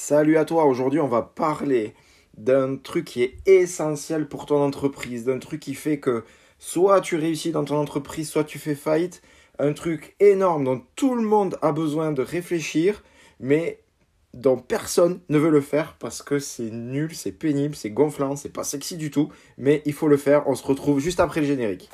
Salut 0.00 0.36
à 0.36 0.44
toi, 0.44 0.64
aujourd'hui 0.64 1.00
on 1.00 1.08
va 1.08 1.22
parler 1.22 1.92
d'un 2.36 2.76
truc 2.76 3.04
qui 3.04 3.24
est 3.24 3.36
essentiel 3.46 4.28
pour 4.28 4.46
ton 4.46 4.62
entreprise, 4.62 5.24
d'un 5.24 5.40
truc 5.40 5.58
qui 5.58 5.74
fait 5.74 5.98
que 5.98 6.22
soit 6.60 7.00
tu 7.00 7.16
réussis 7.16 7.50
dans 7.50 7.64
ton 7.64 7.76
entreprise, 7.76 8.30
soit 8.30 8.44
tu 8.44 8.60
fais 8.60 8.76
faillite, 8.76 9.22
un 9.58 9.72
truc 9.72 10.14
énorme 10.20 10.62
dont 10.62 10.82
tout 10.94 11.16
le 11.16 11.22
monde 11.22 11.58
a 11.62 11.72
besoin 11.72 12.12
de 12.12 12.22
réfléchir, 12.22 13.02
mais 13.40 13.80
dont 14.34 14.56
personne 14.56 15.20
ne 15.28 15.36
veut 15.36 15.50
le 15.50 15.60
faire 15.60 15.96
parce 15.98 16.22
que 16.22 16.38
c'est 16.38 16.70
nul, 16.70 17.12
c'est 17.12 17.32
pénible, 17.32 17.74
c'est 17.74 17.90
gonflant, 17.90 18.36
c'est 18.36 18.52
pas 18.52 18.64
sexy 18.64 18.96
du 18.96 19.10
tout, 19.10 19.30
mais 19.58 19.82
il 19.84 19.92
faut 19.92 20.08
le 20.08 20.16
faire, 20.16 20.48
on 20.48 20.54
se 20.54 20.64
retrouve 20.64 21.00
juste 21.00 21.18
après 21.18 21.40
le 21.40 21.48
générique. 21.48 21.90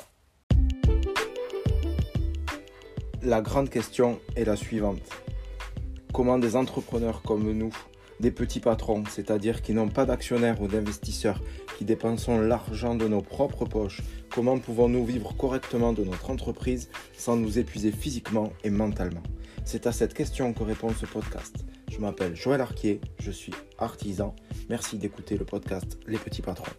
La 3.23 3.41
grande 3.41 3.71
question 3.71 4.19
est 4.35 4.45
la 4.45 4.55
suivante. 4.55 5.01
Comment 6.13 6.37
des 6.37 6.55
entrepreneurs 6.55 7.23
comme 7.23 7.51
nous 7.51 7.73
des 8.19 8.31
petits 8.31 8.59
patrons, 8.59 9.03
c'est-à-dire 9.09 9.61
qui 9.61 9.73
n'ont 9.73 9.89
pas 9.89 10.05
d'actionnaires 10.05 10.61
ou 10.61 10.67
d'investisseurs, 10.67 11.41
qui 11.77 11.85
dépensons 11.85 12.39
l'argent 12.39 12.95
de 12.95 13.07
nos 13.07 13.21
propres 13.21 13.65
poches, 13.65 14.01
comment 14.29 14.57
pouvons-nous 14.57 15.05
vivre 15.05 15.35
correctement 15.35 15.93
de 15.93 16.03
notre 16.03 16.29
entreprise 16.29 16.89
sans 17.17 17.35
nous 17.35 17.59
épuiser 17.59 17.91
physiquement 17.91 18.51
et 18.63 18.69
mentalement? 18.69 19.23
C'est 19.65 19.87
à 19.87 19.91
cette 19.91 20.13
question 20.13 20.53
que 20.53 20.63
répond 20.63 20.89
ce 20.91 21.05
podcast. 21.05 21.65
Je 21.91 21.97
m'appelle 21.99 22.35
Joël 22.35 22.61
Arquier, 22.61 23.01
je 23.19 23.31
suis 23.31 23.53
artisan. 23.77 24.35
Merci 24.69 24.97
d'écouter 24.97 25.37
le 25.37 25.45
podcast 25.45 25.97
Les 26.07 26.17
petits 26.17 26.41
patrons. 26.41 26.71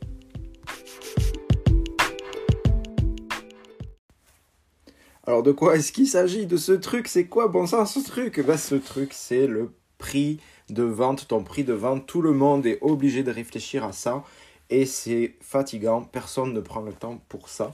Alors 5.26 5.42
de 5.42 5.50
quoi 5.50 5.76
est-ce 5.76 5.90
qu'il 5.90 6.06
s'agit? 6.06 6.46
De 6.46 6.56
ce 6.56 6.72
truc? 6.72 7.08
C'est 7.08 7.26
quoi? 7.26 7.48
Bon 7.48 7.66
sang 7.66 7.84
ce 7.84 7.98
truc? 7.98 8.40
Ben, 8.46 8.56
Ce 8.56 8.76
truc 8.76 9.12
c'est 9.12 9.48
le 9.48 9.72
prix 9.98 10.40
de 10.70 10.82
vente, 10.82 11.28
ton 11.28 11.42
prix 11.42 11.64
de 11.64 11.72
vente, 11.72 12.06
tout 12.06 12.22
le 12.22 12.32
monde 12.32 12.66
est 12.66 12.78
obligé 12.80 13.22
de 13.22 13.30
réfléchir 13.30 13.84
à 13.84 13.92
ça 13.92 14.24
et 14.70 14.86
c'est 14.86 15.34
fatigant, 15.40 16.02
personne 16.02 16.52
ne 16.52 16.60
prend 16.60 16.80
le 16.80 16.92
temps 16.92 17.20
pour 17.28 17.48
ça. 17.48 17.72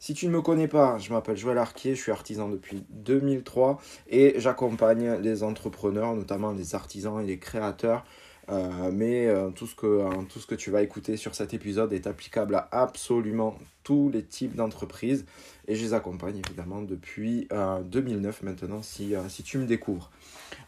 Si 0.00 0.14
tu 0.14 0.28
ne 0.28 0.32
me 0.32 0.40
connais 0.40 0.68
pas, 0.68 0.98
je 0.98 1.12
m'appelle 1.12 1.36
Joël 1.36 1.58
Arquier, 1.58 1.96
je 1.96 2.00
suis 2.00 2.12
artisan 2.12 2.48
depuis 2.48 2.84
2003 2.90 3.80
et 4.08 4.34
j'accompagne 4.36 5.14
les 5.20 5.42
entrepreneurs, 5.42 6.14
notamment 6.14 6.52
les 6.52 6.76
artisans 6.76 7.20
et 7.20 7.26
les 7.26 7.38
créateurs. 7.38 8.04
Euh, 8.50 8.90
mais 8.92 9.26
euh, 9.26 9.50
tout, 9.50 9.66
ce 9.66 9.74
que, 9.74 9.86
euh, 9.86 10.10
tout 10.28 10.38
ce 10.38 10.46
que 10.46 10.54
tu 10.54 10.70
vas 10.70 10.82
écouter 10.82 11.16
sur 11.16 11.34
cet 11.34 11.52
épisode 11.52 11.92
est 11.92 12.06
applicable 12.06 12.54
à 12.54 12.68
absolument 12.72 13.58
tous 13.84 14.10
les 14.10 14.24
types 14.24 14.54
d'entreprises. 14.54 15.26
Et 15.66 15.74
je 15.74 15.84
les 15.84 15.94
accompagne 15.94 16.38
évidemment 16.38 16.80
depuis 16.82 17.48
2009 17.84 18.42
maintenant 18.42 18.82
si, 18.82 19.14
si 19.28 19.42
tu 19.42 19.58
me 19.58 19.66
découvres. 19.66 20.10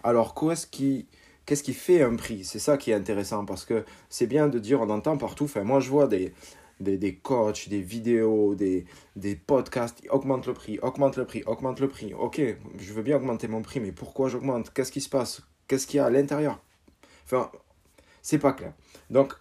Alors, 0.04 0.34
qu'est-ce 0.34 0.66
qui, 0.66 1.06
qu'est-ce 1.46 1.62
qui 1.62 1.72
fait 1.72 2.02
un 2.02 2.16
prix? 2.16 2.44
C'est 2.44 2.58
ça 2.58 2.76
qui 2.76 2.90
est 2.90 2.94
intéressant 2.94 3.44
parce 3.46 3.64
que 3.64 3.84
c'est 4.10 4.26
bien 4.26 4.48
de 4.48 4.58
dire, 4.58 4.80
on 4.82 4.90
entend 4.90 5.16
partout, 5.16 5.44
enfin, 5.44 5.64
moi 5.64 5.80
je 5.80 5.88
vois 5.88 6.06
des, 6.06 6.34
des, 6.80 6.98
des 6.98 7.14
coachs, 7.14 7.68
des 7.68 7.80
vidéos, 7.80 8.54
des, 8.54 8.84
des 9.16 9.36
podcasts, 9.36 10.02
augmente 10.10 10.46
le 10.46 10.52
prix, 10.52 10.78
augmente 10.80 11.16
le 11.16 11.24
prix, 11.24 11.42
augmente 11.46 11.80
le 11.80 11.88
prix. 11.88 12.12
Ok, 12.14 12.42
je 12.78 12.92
veux 12.92 13.02
bien 13.02 13.16
augmenter 13.16 13.48
mon 13.48 13.62
prix, 13.62 13.80
mais 13.80 13.92
pourquoi 13.92 14.28
j'augmente? 14.28 14.70
Qu'est-ce 14.72 14.92
qui 14.92 15.00
se 15.00 15.08
passe? 15.08 15.42
Qu'est-ce 15.66 15.86
qu'il 15.86 15.98
y 15.98 16.00
a 16.00 16.06
à 16.06 16.10
l'intérieur? 16.10 16.60
Enfin, 17.24 17.50
c'est 18.22 18.38
pas 18.38 18.52
clair. 18.52 18.72
Donc, 19.10 19.34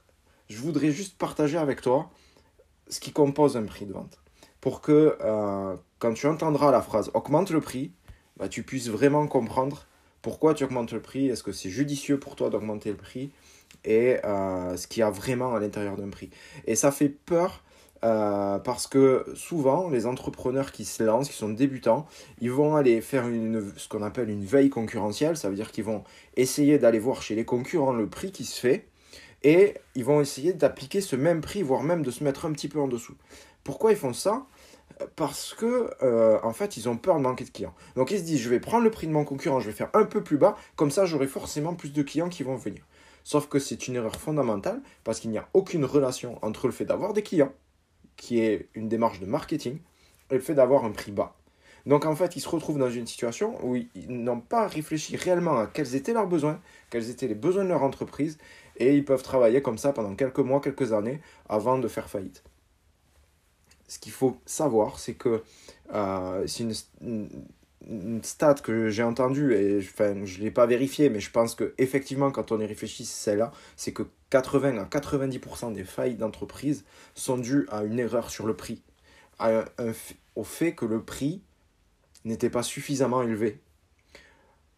je 0.49 0.58
voudrais 0.58 0.91
juste 0.91 1.17
partager 1.17 1.58
avec 1.58 1.81
toi 1.81 2.09
ce 2.88 2.99
qui 2.99 3.11
compose 3.11 3.55
un 3.55 3.63
prix 3.63 3.86
de 3.86 3.94
vente. 3.94 4.19
Pour 4.61 4.81
que 4.81 5.17
euh, 5.21 5.75
quand 5.99 6.13
tu 6.13 6.27
entendras 6.27 6.71
la 6.71 6.81
phrase 6.81 7.11
augmente 7.13 7.52
le 7.52 7.61
prix, 7.61 7.91
bah, 8.38 8.49
tu 8.49 8.63
puisses 8.63 8.89
vraiment 8.89 9.27
comprendre 9.27 9.86
pourquoi 10.21 10.53
tu 10.53 10.63
augmentes 10.63 10.91
le 10.91 11.02
prix, 11.02 11.30
est-ce 11.30 11.44
que 11.44 11.52
c'est 11.52 11.69
judicieux 11.69 12.19
pour 12.19 12.36
toi 12.36 12.49
d'augmenter 12.49 12.89
le 12.89 12.97
prix 12.97 13.31
et 13.86 14.17
euh, 14.25 14.75
ce 14.75 14.88
qu'il 14.88 15.02
y 15.02 15.03
a 15.03 15.09
vraiment 15.09 15.55
à 15.55 15.59
l'intérieur 15.59 15.95
d'un 15.95 16.09
prix. 16.09 16.30
Et 16.66 16.75
ça 16.75 16.91
fait 16.91 17.09
peur 17.09 17.64
euh, 18.03 18.59
parce 18.59 18.88
que 18.88 19.25
souvent, 19.36 19.89
les 19.89 20.05
entrepreneurs 20.05 20.71
qui 20.71 20.86
se 20.86 21.04
lancent, 21.04 21.30
qui 21.30 21.36
sont 21.36 21.49
débutants, 21.49 22.08
ils 22.39 22.52
vont 22.52 22.76
aller 22.76 23.02
faire 23.02 23.27
une, 23.27 23.73
ce 23.76 23.87
qu'on 23.89 24.04
appelle 24.04 24.30
une 24.30 24.45
veille 24.45 24.70
concurrentielle. 24.70 25.37
Ça 25.37 25.49
veut 25.49 25.55
dire 25.55 25.71
qu'ils 25.71 25.83
vont 25.83 26.04
essayer 26.37 26.77
d'aller 26.77 26.99
voir 26.99 27.21
chez 27.21 27.36
les 27.36 27.45
concurrents 27.45 27.93
le 27.93 28.08
prix 28.08 28.32
qui 28.32 28.45
se 28.45 28.60
fait 28.60 28.87
et 29.43 29.76
ils 29.95 30.04
vont 30.04 30.21
essayer 30.21 30.54
d'appliquer 30.54 31.02
ce 31.02 31.15
même 31.15 31.42
prix, 31.42 31.61
voire 31.61 31.83
même 31.83 32.04
de 32.04 32.11
se 32.11 32.23
mettre 32.23 32.45
un 32.45 32.52
petit 32.52 32.67
peu 32.67 32.80
en 32.80 32.87
dessous. 32.87 33.15
Pourquoi 33.64 33.92
ils 33.92 33.98
font 33.98 34.14
ça? 34.14 34.45
Parce 35.16 35.54
que 35.54 35.89
euh, 36.04 36.39
en 36.43 36.52
fait 36.52 36.76
ils 36.76 36.89
ont 36.89 36.98
peur 36.98 37.17
de 37.17 37.21
manquer 37.21 37.45
de 37.45 37.49
clients. 37.49 37.73
Donc 37.95 38.11
ils 38.11 38.20
se 38.20 38.23
disent 38.23 38.42
je 38.42 38.49
vais 38.49 38.60
prendre 38.60 38.83
le 38.83 38.92
prix 38.92 39.08
de 39.08 39.11
mon 39.11 39.23
concurrent, 39.23 39.60
je 39.60 39.67
vais 39.67 39.76
faire 39.76 39.89
un 39.93 40.04
peu 40.04 40.23
plus 40.23 40.37
bas, 40.37 40.58
comme 40.76 40.92
ça 40.92 41.05
j'aurai 41.05 41.27
forcément 41.27 41.73
plus 41.73 41.93
de 41.93 42.02
clients 42.02 42.30
qui 42.30 42.43
vont 42.43 42.55
venir. 42.55 42.86
Sauf 43.23 43.48
que 43.48 43.60
c'est 43.60 43.87
une 43.87 43.95
erreur 43.95 44.16
fondamentale 44.16 44.81
parce 45.04 45.20
qu'il 45.20 45.30
n'y 45.30 45.37
a 45.37 45.48
aucune 45.54 45.86
relation 45.86 46.39
entre 46.42 46.67
le 46.67 46.73
fait 46.73 46.86
d'avoir 46.86 47.14
des 47.14 47.21
clients, 47.21 47.54
qui 48.19 48.39
est 48.41 48.67
une 48.75 48.87
démarche 48.87 49.19
de 49.19 49.25
marketing, 49.25 49.80
et 50.30 50.35
le 50.35 50.41
fait 50.41 50.53
d'avoir 50.53 50.85
un 50.85 50.91
prix 50.91 51.11
bas. 51.11 51.35
Donc 51.85 52.05
en 52.05 52.15
fait 52.15 52.35
ils 52.35 52.41
se 52.41 52.49
retrouvent 52.49 52.77
dans 52.77 52.89
une 52.89 53.07
situation 53.07 53.57
où 53.65 53.75
ils 53.75 53.89
n'ont 54.07 54.41
pas 54.41 54.67
réfléchi 54.67 55.15
réellement 55.15 55.57
à 55.57 55.65
quels 55.65 55.95
étaient 55.95 56.13
leurs 56.13 56.27
besoins, 56.27 56.59
quels 56.91 57.09
étaient 57.09 57.27
les 57.27 57.35
besoins 57.35 57.63
de 57.63 57.69
leur 57.69 57.83
entreprise, 57.83 58.37
et 58.77 58.95
ils 58.95 59.05
peuvent 59.05 59.23
travailler 59.23 59.61
comme 59.61 59.77
ça 59.77 59.93
pendant 59.93 60.13
quelques 60.15 60.39
mois, 60.39 60.61
quelques 60.61 60.93
années 60.93 61.19
avant 61.47 61.80
de 61.80 61.87
faire 61.87 62.09
faillite 62.09 62.43
ce 63.89 63.99
qu'il 63.99 64.11
faut 64.11 64.37
savoir, 64.45 64.99
c'est 64.99 65.15
que 65.15 65.43
euh, 65.93 66.47
c'est 66.47 66.65
stat 68.23 68.56
que 68.56 68.90
j'ai 68.90 69.04
entendue, 69.04 69.54
et 69.54 69.82
je 69.82 70.04
ne 70.04 70.40
l'ai 70.40 70.52
pas 70.52 70.66
vérifié, 70.66 71.10
mais 71.10 71.20
je 71.20 71.32
pense 71.32 71.56
que 71.56 71.73
effectivement 71.78 72.32
quand 72.32 72.52
on 72.52 72.60
y 72.60 72.66
réfléchit, 72.66 73.06
c'est 73.06 73.32
celle-là, 73.32 73.52
c'est 73.78 73.94
que 73.94 74.04
80 74.30 74.78
à 74.78 74.86
90% 74.86 75.73
des 75.73 75.84
failles 75.84 76.16
d'entreprise 76.16 76.86
sont 77.16 77.38
dues 77.38 77.67
à 77.72 77.84
une 77.84 78.00
erreur 78.00 78.30
sur 78.30 78.45
le 78.45 78.56
prix, 78.56 78.84
au 80.36 80.44
fait 80.44 80.73
que 80.73 80.86
le 80.86 81.02
prix 81.02 81.42
n'était 82.26 82.50
pas 82.50 82.64
suffisamment 82.64 83.22
élevé. 83.22 83.60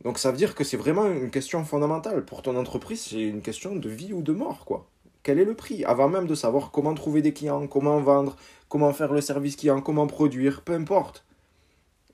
Donc 0.03 0.17
ça 0.17 0.31
veut 0.31 0.37
dire 0.37 0.55
que 0.55 0.63
c'est 0.63 0.77
vraiment 0.77 1.05
une 1.05 1.29
question 1.29 1.63
fondamentale. 1.63 2.25
Pour 2.25 2.41
ton 2.41 2.55
entreprise, 2.55 3.01
c'est 3.09 3.21
une 3.21 3.41
question 3.41 3.75
de 3.75 3.89
vie 3.89 4.13
ou 4.13 4.21
de 4.21 4.31
mort, 4.31 4.65
quoi 4.65 4.87
quel 5.23 5.39
est 5.39 5.45
le 5.45 5.53
prix? 5.53 5.85
Avant 5.85 6.09
même 6.09 6.25
de 6.25 6.35
savoir 6.35 6.71
comment 6.71 6.93
trouver 6.93 7.21
des 7.21 7.33
clients, 7.33 7.67
comment 7.67 7.99
vendre, 7.99 8.35
comment 8.69 8.91
faire 8.91 9.13
le 9.13 9.21
service 9.21 9.55
client, 9.55 9.81
comment 9.81 10.07
produire, 10.07 10.61
peu 10.63 10.73
importe. 10.73 11.25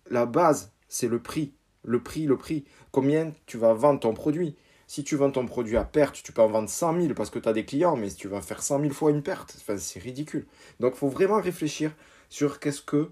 La 0.09 0.25
base, 0.25 0.73
c'est 0.87 1.07
le 1.07 1.21
prix. 1.21 1.53
Le 1.83 2.01
prix, 2.01 2.25
le 2.25 2.37
prix. 2.37 2.65
Combien 2.91 3.33
tu 3.45 3.57
vas 3.57 3.73
vendre 3.73 3.99
ton 3.99 4.13
produit? 4.13 4.55
Si 4.87 5.03
tu 5.03 5.15
vends 5.15 5.31
ton 5.31 5.45
produit 5.45 5.77
à 5.77 5.83
perte, 5.83 6.21
tu 6.23 6.31
peux 6.31 6.41
en 6.41 6.47
vendre 6.47 6.69
100 6.69 7.01
000 7.01 7.13
parce 7.13 7.29
que 7.29 7.39
tu 7.39 7.49
as 7.49 7.53
des 7.53 7.65
clients, 7.65 7.97
mais 7.97 8.09
si 8.09 8.15
tu 8.15 8.27
vas 8.27 8.41
faire 8.41 8.61
100 8.61 8.81
000 8.81 8.93
fois 8.93 9.11
une 9.11 9.21
perte, 9.21 9.57
c'est 9.77 9.99
ridicule. 9.99 10.47
Donc 10.79 10.93
il 10.95 10.97
faut 10.97 11.09
vraiment 11.09 11.41
réfléchir 11.41 11.91
sur 12.29 12.59
qu'est-ce 12.59 12.81
que 12.81 13.11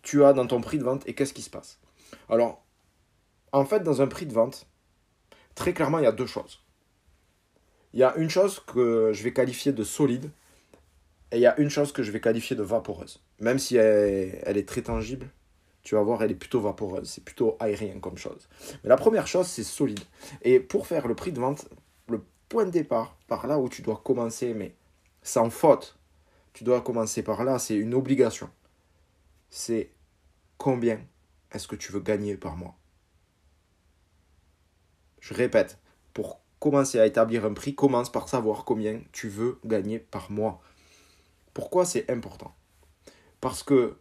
tu 0.00 0.24
as 0.24 0.32
dans 0.32 0.46
ton 0.46 0.60
prix 0.60 0.78
de 0.78 0.84
vente 0.84 1.06
et 1.06 1.14
qu'est-ce 1.14 1.34
qui 1.34 1.42
se 1.42 1.50
passe. 1.50 1.78
Alors, 2.28 2.64
en 3.52 3.64
fait, 3.64 3.80
dans 3.80 4.00
un 4.00 4.06
prix 4.06 4.26
de 4.26 4.32
vente, 4.32 4.66
très 5.54 5.72
clairement, 5.72 5.98
il 5.98 6.04
y 6.04 6.08
a 6.08 6.12
deux 6.12 6.26
choses. 6.26 6.64
Il 7.92 8.00
y 8.00 8.04
a 8.04 8.16
une 8.16 8.30
chose 8.30 8.60
que 8.60 9.12
je 9.12 9.22
vais 9.22 9.32
qualifier 9.32 9.72
de 9.72 9.84
solide 9.84 10.30
et 11.30 11.36
il 11.36 11.42
y 11.42 11.46
a 11.46 11.58
une 11.60 11.70
chose 11.70 11.92
que 11.92 12.02
je 12.02 12.10
vais 12.10 12.20
qualifier 12.20 12.56
de 12.56 12.62
vaporeuse. 12.62 13.22
Même 13.38 13.58
si 13.58 13.76
elle, 13.76 14.56
est 14.56 14.68
très 14.68 14.82
tangible, 14.82 15.28
tu 15.82 15.94
vas 15.94 16.02
voir, 16.02 16.22
elle 16.22 16.30
est 16.30 16.36
plutôt 16.36 16.60
vaporeuse. 16.60 17.08
C'est 17.08 17.24
plutôt 17.24 17.56
aérien 17.60 17.98
comme 18.00 18.16
chose. 18.16 18.48
Mais 18.82 18.88
la 18.88 18.96
première 18.96 19.26
chose, 19.26 19.46
c'est 19.46 19.64
solide. 19.64 20.00
Et 20.42 20.60
pour 20.60 20.86
faire 20.86 21.08
le 21.08 21.14
prix 21.14 21.32
de 21.32 21.40
vente, 21.40 21.68
le 22.08 22.24
point 22.48 22.64
de 22.64 22.70
départ, 22.70 23.16
par 23.26 23.46
là 23.46 23.58
où 23.58 23.68
tu 23.68 23.82
dois 23.82 24.00
commencer, 24.04 24.54
mais 24.54 24.74
sans 25.22 25.50
faute, 25.50 25.98
tu 26.52 26.64
dois 26.64 26.80
commencer 26.80 27.22
par 27.22 27.44
là, 27.44 27.58
c'est 27.58 27.74
une 27.74 27.94
obligation. 27.94 28.48
C'est 29.50 29.90
combien 30.58 31.00
est-ce 31.50 31.66
que 31.66 31.76
tu 31.76 31.92
veux 31.92 32.00
gagner 32.00 32.36
par 32.36 32.56
mois? 32.56 32.76
Je 35.20 35.34
répète, 35.34 35.78
pour 36.12 36.40
commencer 36.58 37.00
à 37.00 37.06
établir 37.06 37.44
un 37.44 37.54
prix, 37.54 37.74
commence 37.74 38.10
par 38.10 38.28
savoir 38.28 38.64
combien 38.64 39.00
tu 39.12 39.28
veux 39.28 39.58
gagner 39.64 39.98
par 39.98 40.30
mois. 40.30 40.60
Pourquoi 41.54 41.84
c'est 41.84 42.10
important? 42.10 42.54
Parce 43.40 43.62
que 43.62 43.96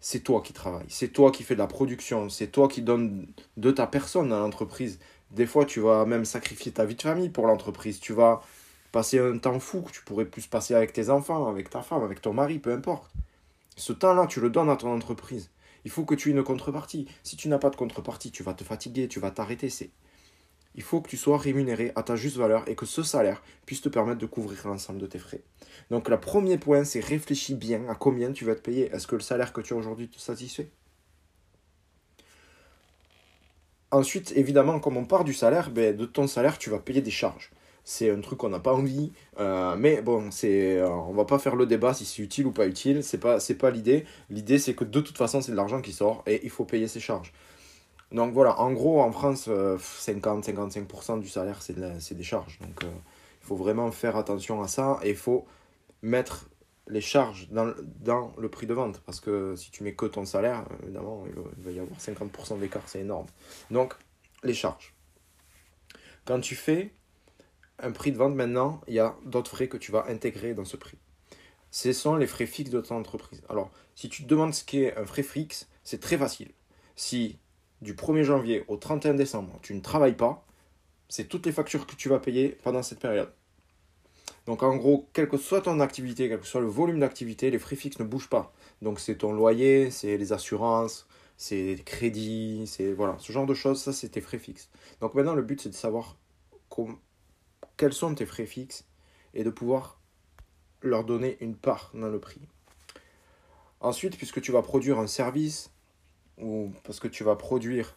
c'est 0.00 0.20
toi 0.20 0.40
qui 0.40 0.52
travailles, 0.52 0.86
c'est 0.88 1.08
toi 1.08 1.30
qui 1.30 1.42
fais 1.42 1.54
de 1.54 1.60
la 1.60 1.66
production, 1.66 2.28
c'est 2.28 2.48
toi 2.48 2.68
qui 2.68 2.82
donnes 2.82 3.26
de 3.56 3.70
ta 3.70 3.86
personne 3.86 4.32
à 4.32 4.38
l'entreprise. 4.38 4.98
Des 5.30 5.46
fois, 5.46 5.64
tu 5.64 5.80
vas 5.80 6.04
même 6.06 6.24
sacrifier 6.24 6.72
ta 6.72 6.84
vie 6.84 6.94
de 6.94 7.02
famille 7.02 7.28
pour 7.30 7.46
l'entreprise. 7.46 7.98
Tu 7.98 8.12
vas 8.12 8.42
passer 8.92 9.18
un 9.18 9.38
temps 9.38 9.58
fou 9.58 9.82
que 9.82 9.90
tu 9.90 10.02
pourrais 10.02 10.24
plus 10.24 10.46
passer 10.46 10.74
avec 10.74 10.92
tes 10.92 11.10
enfants, 11.10 11.48
avec 11.48 11.70
ta 11.70 11.82
femme, 11.82 12.02
avec 12.02 12.20
ton 12.22 12.32
mari, 12.32 12.58
peu 12.58 12.72
importe. 12.72 13.12
Ce 13.76 13.92
temps-là, 13.92 14.26
tu 14.26 14.40
le 14.40 14.50
donnes 14.50 14.70
à 14.70 14.76
ton 14.76 14.94
entreprise. 14.94 15.50
Il 15.84 15.90
faut 15.90 16.04
que 16.04 16.14
tu 16.14 16.30
aies 16.30 16.32
une 16.32 16.42
contrepartie. 16.42 17.06
Si 17.22 17.36
tu 17.36 17.48
n'as 17.48 17.58
pas 17.58 17.70
de 17.70 17.76
contrepartie, 17.76 18.30
tu 18.30 18.42
vas 18.42 18.54
te 18.54 18.64
fatiguer, 18.64 19.08
tu 19.08 19.20
vas 19.20 19.30
t'arrêter. 19.30 19.68
C'est 19.68 19.90
il 20.76 20.82
faut 20.82 21.00
que 21.00 21.08
tu 21.08 21.16
sois 21.16 21.38
rémunéré 21.38 21.92
à 21.96 22.02
ta 22.02 22.16
juste 22.16 22.36
valeur 22.36 22.68
et 22.68 22.74
que 22.74 22.86
ce 22.86 23.02
salaire 23.02 23.42
puisse 23.64 23.80
te 23.80 23.88
permettre 23.88 24.18
de 24.18 24.26
couvrir 24.26 24.66
l'ensemble 24.66 25.00
de 25.00 25.06
tes 25.06 25.18
frais. 25.18 25.42
Donc 25.90 26.08
le 26.08 26.20
premier 26.20 26.58
point, 26.58 26.84
c'est 26.84 27.00
réfléchis 27.00 27.54
bien 27.54 27.88
à 27.88 27.94
combien 27.94 28.30
tu 28.32 28.44
vas 28.44 28.54
te 28.54 28.60
payer. 28.60 28.90
Est-ce 28.92 29.06
que 29.06 29.16
le 29.16 29.22
salaire 29.22 29.52
que 29.52 29.60
tu 29.60 29.72
as 29.72 29.76
aujourd'hui 29.76 30.08
te 30.08 30.18
satisfait? 30.20 30.70
Ensuite, 33.90 34.32
évidemment, 34.36 34.78
comme 34.80 34.96
on 34.96 35.04
part 35.06 35.24
du 35.24 35.32
salaire, 35.32 35.70
ben, 35.70 35.96
de 35.96 36.04
ton 36.04 36.26
salaire, 36.26 36.58
tu 36.58 36.70
vas 36.70 36.78
payer 36.78 37.00
des 37.00 37.10
charges. 37.10 37.50
C'est 37.84 38.10
un 38.10 38.20
truc 38.20 38.40
qu'on 38.40 38.48
n'a 38.48 38.58
pas 38.58 38.74
envie, 38.74 39.12
euh, 39.38 39.76
mais 39.76 40.02
bon, 40.02 40.32
c'est, 40.32 40.78
euh, 40.78 40.90
on 40.90 41.12
va 41.12 41.24
pas 41.24 41.38
faire 41.38 41.54
le 41.54 41.66
débat 41.66 41.94
si 41.94 42.04
c'est 42.04 42.20
utile 42.20 42.46
ou 42.46 42.50
pas 42.50 42.66
utile. 42.66 43.04
C'est 43.04 43.18
pas, 43.18 43.38
c'est 43.38 43.54
pas 43.54 43.70
l'idée. 43.70 44.04
L'idée, 44.28 44.58
c'est 44.58 44.74
que 44.74 44.84
de 44.84 45.00
toute 45.00 45.16
façon, 45.16 45.40
c'est 45.40 45.52
de 45.52 45.56
l'argent 45.56 45.80
qui 45.80 45.92
sort 45.92 46.24
et 46.26 46.40
il 46.42 46.50
faut 46.50 46.64
payer 46.64 46.88
ses 46.88 46.98
charges. 47.00 47.32
Donc 48.12 48.32
voilà, 48.32 48.60
en 48.60 48.72
gros, 48.72 49.00
en 49.00 49.10
France, 49.12 49.48
50-55% 49.48 51.20
du 51.20 51.28
salaire, 51.28 51.60
c'est, 51.62 51.74
c'est 52.00 52.14
des 52.14 52.22
charges. 52.22 52.58
Donc 52.60 52.82
il 52.82 53.46
faut 53.46 53.56
vraiment 53.56 53.90
faire 53.90 54.16
attention 54.16 54.62
à 54.62 54.68
ça 54.68 54.98
et 55.02 55.10
il 55.10 55.16
faut 55.16 55.46
mettre 56.02 56.48
les 56.88 57.00
charges 57.00 57.48
dans, 57.50 57.72
dans, 58.00 58.32
le 58.38 58.48
prix 58.48 58.66
de 58.66 58.74
vente. 58.74 59.00
Parce 59.00 59.20
que 59.20 59.56
si 59.56 59.70
tu 59.70 59.82
mets 59.82 59.94
que 59.94 60.06
ton 60.06 60.24
salaire, 60.24 60.64
évidemment, 60.82 61.24
il 61.56 61.62
va 61.64 61.70
y 61.70 61.80
avoir 61.80 61.98
50% 61.98 62.58
d'écart, 62.60 62.82
c'est 62.86 63.00
énorme. 63.00 63.26
Donc, 63.70 63.94
les 64.42 64.54
charges. 64.54 64.94
Quand 66.24 66.40
tu 66.40 66.54
fais 66.54 66.92
un 67.78 67.92
prix 67.92 68.12
de 68.12 68.16
vente 68.16 68.34
maintenant, 68.34 68.80
il 68.88 68.94
y 68.94 69.00
a 69.00 69.16
d'autres 69.24 69.50
frais 69.50 69.68
que 69.68 69.76
tu 69.76 69.92
vas 69.92 70.06
intégrer 70.08 70.54
dans 70.54 70.64
ce 70.64 70.76
prix. 70.76 70.98
Ce 71.70 71.92
sont 71.92 72.16
les 72.16 72.26
frais 72.26 72.46
fixes 72.46 72.70
de 72.70 72.80
ton 72.80 72.96
entreprise. 72.96 73.42
Alors, 73.48 73.70
si 73.94 74.08
tu 74.08 74.22
te 74.22 74.28
demandes 74.28 74.54
ce 74.54 74.64
qu'est 74.64 74.96
un 74.96 75.04
frais 75.04 75.22
fixe, 75.22 75.68
c'est 75.82 76.00
très 76.00 76.16
facile. 76.16 76.52
Si 76.94 77.38
du 77.82 77.94
1er 77.94 78.22
janvier 78.22 78.64
au 78.68 78.76
31 78.76 79.14
décembre, 79.14 79.58
tu 79.62 79.74
ne 79.74 79.80
travailles 79.80 80.16
pas, 80.16 80.46
c'est 81.08 81.28
toutes 81.28 81.46
les 81.46 81.52
factures 81.52 81.86
que 81.86 81.94
tu 81.94 82.08
vas 82.08 82.18
payer 82.18 82.58
pendant 82.62 82.82
cette 82.82 82.98
période. 82.98 83.32
Donc 84.46 84.62
en 84.62 84.76
gros, 84.76 85.08
quelle 85.12 85.28
que 85.28 85.36
soit 85.36 85.60
ton 85.62 85.80
activité, 85.80 86.28
quel 86.28 86.40
que 86.40 86.46
soit 86.46 86.60
le 86.60 86.68
volume 86.68 87.00
d'activité, 87.00 87.50
les 87.50 87.58
frais 87.58 87.76
fixes 87.76 87.98
ne 87.98 88.04
bougent 88.04 88.30
pas. 88.30 88.52
Donc 88.82 89.00
c'est 89.00 89.16
ton 89.16 89.32
loyer, 89.32 89.90
c'est 89.90 90.16
les 90.16 90.32
assurances, 90.32 91.06
c'est 91.36 91.74
les 91.74 91.82
crédits, 91.82 92.70
voilà, 92.96 93.16
ce 93.18 93.32
genre 93.32 93.46
de 93.46 93.54
choses, 93.54 93.82
ça 93.82 93.92
c'est 93.92 94.08
tes 94.08 94.20
frais 94.20 94.38
fixes. 94.38 94.70
Donc 95.00 95.14
maintenant 95.14 95.34
le 95.34 95.42
but 95.42 95.60
c'est 95.60 95.68
de 95.68 95.74
savoir 95.74 96.16
quels 97.76 97.92
sont 97.92 98.14
tes 98.14 98.26
frais 98.26 98.46
fixes 98.46 98.86
et 99.34 99.44
de 99.44 99.50
pouvoir 99.50 100.00
leur 100.82 101.04
donner 101.04 101.36
une 101.40 101.56
part 101.56 101.90
dans 101.94 102.08
le 102.08 102.20
prix. 102.20 102.40
Ensuite, 103.80 104.16
puisque 104.16 104.40
tu 104.40 104.52
vas 104.52 104.62
produire 104.62 104.98
un 104.98 105.06
service 105.06 105.70
ou 106.38 106.72
parce 106.84 107.00
que 107.00 107.08
tu 107.08 107.24
vas 107.24 107.36
produire 107.36 107.96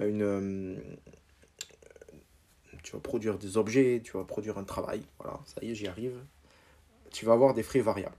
une, 0.00 0.80
tu 2.82 2.92
vas 2.92 3.00
produire 3.00 3.38
des 3.38 3.56
objets, 3.56 4.00
tu 4.04 4.16
vas 4.16 4.24
produire 4.24 4.58
un 4.58 4.64
travail, 4.64 5.02
voilà, 5.18 5.40
ça 5.44 5.62
y 5.62 5.70
est, 5.70 5.74
j'y 5.74 5.86
arrive. 5.86 6.18
Tu 7.10 7.24
vas 7.24 7.32
avoir 7.32 7.54
des 7.54 7.62
frais 7.62 7.80
variables. 7.80 8.16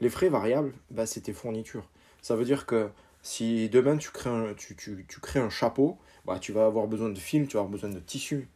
Les 0.00 0.08
frais 0.08 0.28
variables, 0.28 0.72
bah, 0.90 1.06
c'est 1.06 1.22
tes 1.22 1.32
fournitures. 1.32 1.88
Ça 2.22 2.36
veut 2.36 2.44
dire 2.44 2.66
que 2.66 2.88
si 3.22 3.68
demain 3.68 3.96
tu 3.96 4.10
crées 4.10 4.30
un, 4.30 4.54
tu, 4.54 4.76
tu, 4.76 5.04
tu 5.08 5.20
crées 5.20 5.40
un 5.40 5.50
chapeau, 5.50 5.98
bah, 6.24 6.38
tu 6.38 6.52
vas 6.52 6.66
avoir 6.66 6.86
besoin 6.86 7.10
de 7.10 7.18
fil, 7.18 7.46
tu 7.46 7.54
vas 7.54 7.60
avoir 7.60 7.72
besoin 7.72 7.90
de 7.90 8.00
tissu. 8.00 8.48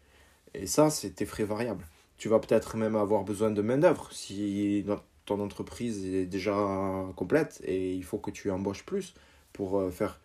Et 0.54 0.66
ça, 0.66 0.90
c'est 0.90 1.10
tes 1.10 1.26
frais 1.26 1.44
variables. 1.44 1.86
Tu 2.16 2.28
vas 2.28 2.38
peut-être 2.40 2.76
même 2.76 2.96
avoir 2.96 3.24
besoin 3.24 3.50
de 3.50 3.62
main-d'œuvre 3.62 4.10
si 4.12 4.84
ton 5.24 5.40
entreprise 5.40 6.04
est 6.06 6.26
déjà 6.26 7.04
complète 7.14 7.60
et 7.64 7.94
il 7.94 8.04
faut 8.04 8.18
que 8.18 8.30
tu 8.30 8.50
embauches 8.50 8.84
plus 8.84 9.14
pour 9.58 9.80
euh, 9.80 9.90
faire 9.90 10.20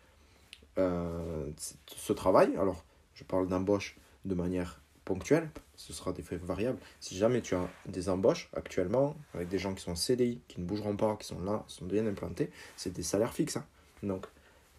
euh, 0.78 1.50
ce 1.88 2.14
travail. 2.14 2.56
Alors, 2.56 2.86
je 3.16 3.24
parle 3.24 3.48
d'embauche 3.48 3.98
de 4.26 4.36
manière 4.36 4.80
ponctuel, 5.06 5.50
ce 5.76 5.92
sera 5.92 6.14
des 6.14 6.22
frais 6.22 6.38
variables. 6.38 6.78
Si 7.00 7.18
jamais 7.18 7.42
tu 7.42 7.56
as 7.56 7.68
des 7.88 8.10
embauches 8.10 8.52
actuellement 8.56 9.16
avec 9.34 9.50
des 9.50 9.58
gens 9.58 9.74
qui 9.74 9.82
sont 9.82 9.96
CDI, 9.96 10.40
qui 10.48 10.62
ne 10.62 10.66
bougeront 10.66 10.96
pas, 10.96 11.18
qui 11.20 11.26
sont 11.26 11.42
là, 11.42 11.64
sont 11.68 11.86
bien 11.86 12.06
implantés, 12.06 12.52
c'est 12.78 12.94
des 12.94 13.02
salaires 13.02 13.34
fixes. 13.34 13.58
Hein. 13.58 13.66
Donc 14.04 14.28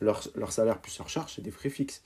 leur, 0.00 0.22
leur, 0.36 0.52
salaire 0.52 0.80
plus 0.80 0.96
leur 0.98 1.08
charge, 1.08 1.34
c'est 1.34 1.42
des 1.42 1.50
frais 1.50 1.68
fixes. 1.68 2.00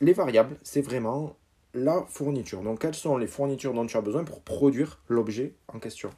Les 0.00 0.14
variables, 0.14 0.56
c'est 0.62 0.80
vraiment 0.80 1.36
la 1.74 2.02
fourniture. 2.08 2.62
Donc 2.62 2.80
quelles 2.80 2.94
sont 2.94 3.18
les 3.18 3.26
fournitures 3.26 3.74
dont 3.74 3.86
tu 3.86 3.98
as 3.98 4.00
besoin 4.00 4.24
pour 4.24 4.40
produire 4.40 5.00
l'objet 5.08 5.52
en 5.68 5.78
question? 5.78 6.10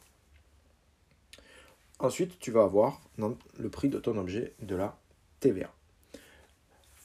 Ensuite, 1.99 2.39
tu 2.39 2.51
vas 2.51 2.63
avoir 2.63 3.01
le 3.19 3.69
prix 3.69 3.89
de 3.89 3.99
ton 3.99 4.17
objet 4.19 4.53
de 4.61 4.77
la 4.77 4.97
TVA. 5.41 5.73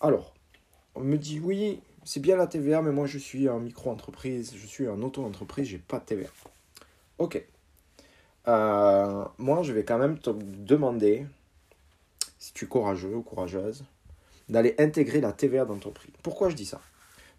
Alors, 0.02 0.34
on 0.96 1.02
me 1.02 1.18
dit 1.18 1.40
oui, 1.40 1.82
c'est 2.04 2.20
bien 2.20 2.36
la 2.36 2.48
TVA, 2.48 2.82
mais 2.82 2.92
moi 2.92 3.08
je 3.08 3.18
suis 3.18 3.50
en 3.50 3.60
micro-entreprise, 3.60 4.54
je 4.56 4.68
suis 4.68 4.88
en 4.88 5.02
auto-entreprise, 5.02 5.68
j'ai 5.68 5.78
pas 5.80 6.00
de 6.00 6.06
TVA. 6.06 6.30
Ok. 7.18 7.44
Euh, 8.48 9.26
moi, 9.38 9.64
je 9.64 9.72
vais 9.72 9.84
quand 9.84 9.98
même 9.98 10.20
te 10.20 10.30
demander, 10.30 11.26
si 12.38 12.54
tu 12.54 12.66
es 12.66 12.68
courageux 12.68 13.16
ou 13.16 13.22
courageuse, 13.22 13.86
d'aller 14.50 14.76
intégrer 14.78 15.22
la 15.22 15.32
TVA 15.32 15.66
dans 15.66 15.78
ton 15.78 15.92
prix. 15.92 16.12
Pourquoi 16.22 16.50
je 16.50 16.56
dis 16.56 16.66
ça? 16.66 16.82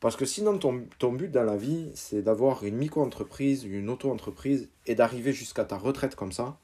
Parce 0.01 0.17
que 0.17 0.25
sinon, 0.25 0.59
ton, 0.59 0.85
ton 0.99 1.12
but 1.12 1.31
dans 1.31 1.45
la 1.45 1.56
vie, 1.56 1.91
c'est 1.95 2.23
d'avoir 2.23 2.65
une 2.65 2.77
micro-entreprise, 2.77 3.65
une 3.65 3.91
auto-entreprise 3.91 4.69
et 4.87 4.95
d'arriver 4.95 5.33
jusqu'à 5.33 5.65
ta 5.65 5.77
retraite 5.77 6.15
comme 6.17 6.33
ça. 6.33 6.56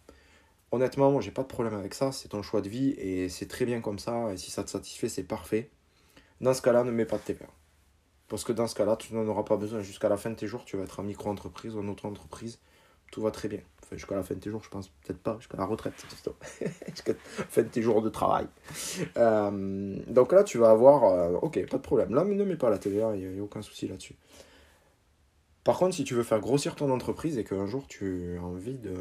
Honnêtement, 0.73 1.11
moi, 1.11 1.21
j'ai 1.21 1.33
pas 1.33 1.43
de 1.43 1.49
problème 1.49 1.75
avec 1.75 1.95
ça. 1.95 2.13
C'est 2.13 2.29
ton 2.29 2.43
choix 2.43 2.61
de 2.61 2.69
vie 2.69 2.91
et 2.91 3.29
c'est 3.29 3.47
très 3.47 3.65
bien 3.65 3.81
comme 3.81 3.99
ça. 3.99 4.33
Et 4.33 4.37
si 4.37 4.51
ça 4.51 4.63
te 4.63 4.71
satisfait, 4.71 5.09
c'est 5.09 5.25
parfait. 5.25 5.71
Dans 6.41 6.55
ce 6.55 6.63
cas-là, 6.63 6.85
ne 6.85 6.91
mets 6.91 7.07
pas 7.07 7.19
de 7.19 7.23
TVA. 7.23 7.47
Parce 8.29 8.45
que 8.45 8.53
dans 8.53 8.69
ce 8.69 8.77
cas-là, 8.77 8.97
tu 8.97 9.13
n'en 9.15 9.27
auras 9.27 9.43
pas 9.43 9.57
besoin. 9.57 9.81
Jusqu'à 9.81 10.09
la 10.09 10.17
fin 10.17 10.31
de 10.31 10.37
tes 10.37 10.47
jours, 10.47 10.65
tu 10.65 10.77
vas 10.77 10.85
être 10.85 11.01
en 11.01 11.03
micro-entreprise 11.03 11.75
ou 11.75 11.81
en 11.81 11.89
auto-entreprise. 11.89 12.61
Tout 13.11 13.23
va 13.23 13.33
très 13.33 13.49
bien. 13.49 13.61
Jusqu'à 13.91 14.15
la 14.15 14.23
fin 14.23 14.37
de 14.37 14.39
tes 14.39 14.51
jours, 14.51 14.63
je 14.63 14.69
pense 14.69 14.89
peut-être 14.89 15.19
pas. 15.19 15.37
Jusqu'à 15.39 15.57
la 15.57 15.65
retraite. 15.65 15.95
jusqu'à 16.87 17.13
la 17.13 17.45
fin 17.49 17.63
de 17.63 17.69
tes 17.69 17.83
jours 17.83 18.03
de 18.03 18.09
travail. 18.09 18.47
Euh, 19.17 19.99
donc 20.07 20.33
là, 20.33 20.45
tu 20.45 20.59
vas 20.59 20.71
avoir... 20.71 21.05
Euh, 21.05 21.33
ok, 21.43 21.67
pas 21.69 21.79
de 21.79 21.83
problème. 21.83 22.15
Là, 22.15 22.25
ne 22.25 22.45
mets 22.45 22.57
pas 22.57 22.71
la 22.71 22.79
TVA. 22.79 23.17
Il 23.17 23.29
n'y 23.29 23.41
a, 23.41 23.43
aucun 23.43 23.63
souci 23.63 23.89
là-dessus. 23.89 24.15
Par 25.65 25.77
contre, 25.77 25.97
si 25.97 26.05
tu 26.05 26.15
veux 26.15 26.23
faire 26.23 26.41
grossir 26.41 26.77
ton 26.77 26.91
entreprise 26.91 27.37
et 27.37 27.45
qu'un 27.45 27.67
jour 27.67 27.87
tu 27.87 28.39
as 28.39 28.43
envie 28.43 28.79
de, 28.79 28.95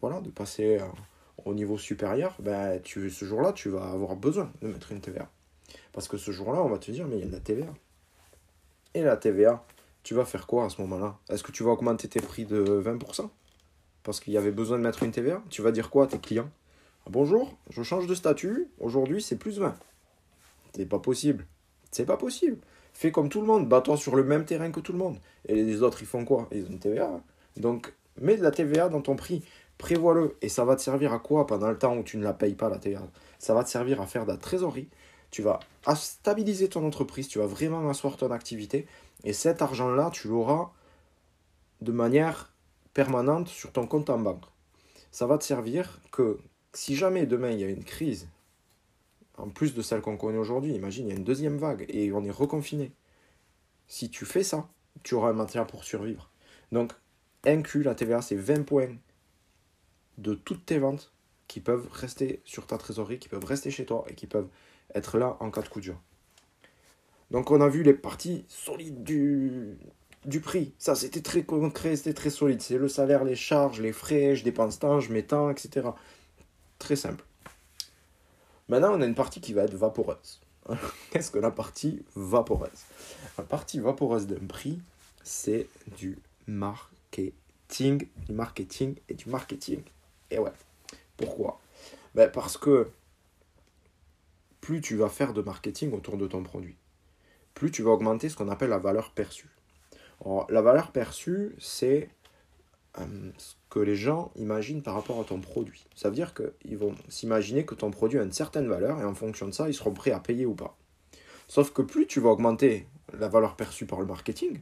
voilà, 0.00 0.20
de 0.20 0.30
passer 0.30 0.78
euh, 0.78 0.84
au 1.46 1.54
niveau 1.54 1.78
supérieur, 1.78 2.36
ben, 2.40 2.80
tu, 2.82 3.08
ce 3.08 3.24
jour-là, 3.24 3.52
tu 3.52 3.70
vas 3.70 3.84
avoir 3.90 4.16
besoin 4.16 4.52
de 4.60 4.66
mettre 4.68 4.92
une 4.92 5.00
TVA. 5.00 5.30
Parce 5.92 6.08
que 6.08 6.18
ce 6.18 6.32
jour-là, 6.32 6.62
on 6.62 6.68
va 6.68 6.78
te 6.78 6.90
dire, 6.90 7.06
mais 7.06 7.16
il 7.16 7.20
y 7.20 7.22
a 7.22 7.26
de 7.26 7.32
la 7.32 7.40
TVA 7.40 7.72
et 8.94 9.02
la 9.02 9.16
TVA, 9.16 9.64
tu 10.02 10.14
vas 10.14 10.24
faire 10.24 10.46
quoi 10.46 10.64
à 10.64 10.68
ce 10.70 10.80
moment-là? 10.80 11.18
Est-ce 11.28 11.44
que 11.44 11.52
tu 11.52 11.62
vas 11.62 11.70
augmenter 11.70 12.08
tes 12.08 12.20
prix 12.20 12.46
de 12.46 12.82
20% 12.84 13.28
Parce 14.02 14.20
qu'il 14.20 14.32
y 14.32 14.38
avait 14.38 14.50
besoin 14.50 14.78
de 14.78 14.82
mettre 14.82 15.02
une 15.02 15.12
TVA 15.12 15.42
Tu 15.50 15.62
vas 15.62 15.70
dire 15.70 15.90
quoi 15.90 16.04
à 16.04 16.06
tes 16.08 16.18
clients? 16.18 16.50
Ah, 17.04 17.10
Bonjour, 17.10 17.56
je 17.70 17.82
change 17.82 18.06
de 18.06 18.14
statut, 18.14 18.68
aujourd'hui 18.80 19.22
c'est 19.22 19.36
plus 19.36 19.58
20. 19.58 19.76
C'est 20.74 20.86
pas 20.86 20.98
possible. 20.98 21.46
C'est 21.92 22.06
pas 22.06 22.16
possible. 22.16 22.58
Fais 22.92 23.12
comme 23.12 23.28
tout 23.28 23.40
le 23.40 23.46
monde, 23.46 23.68
bats-toi 23.68 23.96
sur 23.96 24.16
le 24.16 24.24
même 24.24 24.46
terrain 24.46 24.70
que 24.70 24.80
tout 24.80 24.92
le 24.92 24.98
monde. 24.98 25.18
Et 25.46 25.54
les 25.54 25.82
autres, 25.82 25.98
ils 26.00 26.08
font 26.08 26.24
quoi? 26.24 26.48
Ils 26.50 26.64
ont 26.64 26.70
une 26.70 26.78
TVA. 26.78 27.20
Donc, 27.56 27.92
mets 28.18 28.36
de 28.36 28.42
la 28.42 28.50
TVA 28.50 28.88
dans 28.88 29.02
ton 29.02 29.14
prix, 29.14 29.42
prévois-le. 29.78 30.36
Et 30.42 30.48
ça 30.48 30.64
va 30.64 30.76
te 30.76 30.82
servir 30.82 31.12
à 31.12 31.18
quoi 31.18 31.46
pendant 31.46 31.70
le 31.70 31.78
temps 31.78 31.96
où 31.96 32.02
tu 32.02 32.16
ne 32.16 32.24
la 32.24 32.32
payes 32.32 32.54
pas, 32.54 32.68
la 32.68 32.78
TVA 32.78 33.02
Ça 33.38 33.54
va 33.54 33.64
te 33.64 33.70
servir 33.70 34.00
à 34.00 34.06
faire 34.06 34.24
de 34.26 34.32
la 34.32 34.38
trésorerie 34.38 34.88
tu 35.30 35.42
vas 35.42 35.60
stabiliser 35.94 36.68
ton 36.68 36.86
entreprise, 36.86 37.28
tu 37.28 37.38
vas 37.38 37.46
vraiment 37.46 37.88
asseoir 37.90 38.16
ton 38.16 38.30
activité, 38.30 38.86
et 39.24 39.32
cet 39.32 39.60
argent-là, 39.62 40.10
tu 40.10 40.28
l'auras 40.28 40.70
de 41.80 41.92
manière 41.92 42.54
permanente 42.94 43.48
sur 43.48 43.72
ton 43.72 43.86
compte 43.86 44.08
en 44.08 44.18
banque. 44.18 44.44
Ça 45.10 45.26
va 45.26 45.38
te 45.38 45.44
servir 45.44 46.00
que 46.10 46.38
si 46.72 46.96
jamais 46.96 47.26
demain 47.26 47.50
il 47.50 47.60
y 47.60 47.64
a 47.64 47.68
une 47.68 47.84
crise, 47.84 48.28
en 49.36 49.50
plus 49.50 49.74
de 49.74 49.82
celle 49.82 50.00
qu'on 50.00 50.16
connaît 50.16 50.38
aujourd'hui, 50.38 50.72
imagine, 50.72 51.06
il 51.06 51.10
y 51.10 51.12
a 51.12 51.18
une 51.18 51.24
deuxième 51.24 51.58
vague 51.58 51.84
et 51.88 52.12
on 52.12 52.24
est 52.24 52.30
reconfiné. 52.30 52.92
Si 53.88 54.08
tu 54.08 54.24
fais 54.24 54.42
ça, 54.42 54.68
tu 55.02 55.14
auras 55.14 55.30
un 55.30 55.34
matériel 55.34 55.66
pour 55.66 55.84
survivre. 55.84 56.30
Donc, 56.72 56.92
inclus 57.44 57.82
la 57.82 57.94
TVA, 57.94 58.22
c'est 58.22 58.36
20 58.36 58.64
points 58.64 58.96
de 60.18 60.34
toutes 60.34 60.66
tes 60.66 60.78
ventes 60.78 61.12
qui 61.48 61.60
peuvent 61.60 61.88
rester 61.92 62.40
sur 62.44 62.66
ta 62.66 62.78
trésorerie, 62.78 63.18
qui 63.18 63.28
peuvent 63.28 63.44
rester 63.44 63.70
chez 63.70 63.86
toi 63.86 64.04
et 64.08 64.14
qui 64.14 64.26
peuvent 64.26 64.48
être 64.94 65.18
là 65.18 65.36
en 65.40 65.50
cas 65.50 65.62
de 65.62 65.68
coup 65.68 65.80
dur. 65.80 66.00
Donc 67.30 67.50
on 67.50 67.60
a 67.60 67.68
vu 67.68 67.82
les 67.82 67.94
parties 67.94 68.44
solides 68.48 69.02
du, 69.02 70.40
prix. 70.40 70.74
Ça, 70.78 70.94
c'était 70.94 71.22
très 71.22 71.42
concret, 71.44 71.96
c'était 71.96 72.14
très 72.14 72.30
solide. 72.30 72.60
C'est 72.60 72.78
le 72.78 72.88
salaire, 72.88 73.24
les 73.24 73.36
charges, 73.36 73.80
les 73.80 73.92
frais, 73.92 74.36
je 74.36 74.44
dépense 74.44 74.78
temps, 74.78 75.00
je 75.00 75.12
mets 75.12 75.22
temps, 75.22 75.50
etc. 75.50 75.88
Très 76.78 76.96
simple. 76.96 77.24
Maintenant, 78.68 78.96
on 78.96 79.00
a 79.00 79.06
une 79.06 79.14
partie 79.14 79.40
qui 79.40 79.52
va 79.52 79.62
être 79.62 79.74
vaporeuse. 79.74 80.40
Qu'est-ce 81.10 81.30
que 81.30 81.38
la 81.38 81.50
partie 81.50 82.04
vaporeuse? 82.14 82.84
La 83.38 83.44
partie 83.44 83.78
vaporeuse 83.78 84.26
d'un 84.26 84.44
prix, 84.46 84.80
c'est 85.22 85.68
du 85.96 86.18
marketing, 86.46 88.08
du 88.26 88.32
marketing 88.32 88.96
et 89.08 89.14
du 89.14 89.28
marketing. 89.28 89.82
Et 90.30 90.38
ouais. 90.38 90.52
Pourquoi? 91.16 91.60
Ben 92.14 92.30
Parce 92.30 92.56
que 92.56 92.88
plus 94.60 94.80
tu 94.80 94.96
vas 94.96 95.08
faire 95.08 95.32
de 95.32 95.42
marketing 95.42 95.92
autour 95.92 96.16
de 96.16 96.26
ton 96.26 96.42
produit, 96.42 96.76
plus 97.54 97.70
tu 97.70 97.82
vas 97.82 97.92
augmenter 97.92 98.28
ce 98.28 98.36
qu'on 98.36 98.48
appelle 98.48 98.70
la 98.70 98.78
valeur 98.78 99.12
perçue. 99.12 99.50
la 100.48 100.62
valeur 100.62 100.92
perçue, 100.92 101.54
c'est 101.58 102.10
ce 103.38 103.54
que 103.70 103.78
les 103.78 103.96
gens 103.96 104.32
imaginent 104.36 104.82
par 104.82 104.94
rapport 104.94 105.20
à 105.20 105.24
ton 105.24 105.40
produit. 105.40 105.86
Ça 105.94 106.08
veut 106.08 106.14
dire 106.14 106.32
qu'ils 106.34 106.78
vont 106.78 106.94
s'imaginer 107.08 107.64
que 107.64 107.74
ton 107.74 107.90
produit 107.90 108.18
a 108.18 108.22
une 108.22 108.32
certaine 108.32 108.68
valeur 108.68 109.00
et 109.00 109.04
en 109.04 109.14
fonction 109.14 109.46
de 109.46 109.52
ça, 109.52 109.68
ils 109.68 109.74
seront 109.74 109.92
prêts 109.92 110.12
à 110.12 110.20
payer 110.20 110.46
ou 110.46 110.54
pas. 110.54 110.76
Sauf 111.48 111.72
que 111.72 111.82
plus 111.82 112.06
tu 112.06 112.20
vas 112.20 112.30
augmenter 112.30 112.86
la 113.12 113.28
valeur 113.28 113.56
perçue 113.56 113.86
par 113.86 114.00
le 114.00 114.06
marketing, 114.06 114.60